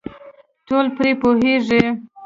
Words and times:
ټول 0.67 0.85
پرې 0.97 1.11
پوهېږي. 1.21 1.83